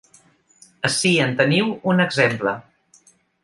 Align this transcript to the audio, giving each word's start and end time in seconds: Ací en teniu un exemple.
Ací 0.89 1.11
en 1.27 1.37
teniu 1.43 1.69
un 1.95 2.05
exemple. 2.09 2.59